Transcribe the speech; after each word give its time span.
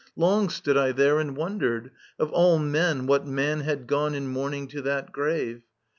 Long 0.15 0.49
stood 0.49 0.77
I 0.77 0.93
there 0.93 1.19
And 1.19 1.37
wondered, 1.37 1.91
of 2.17 2.31
all 2.31 2.57
men 2.57 3.05
what 3.05 3.27
man 3.27 3.59
had 3.59 3.85
gone 3.85 4.15
In 4.15 4.27
mourning 4.27 4.67
to 4.69 4.81
that 4.81 5.11
grave. 5.11 5.61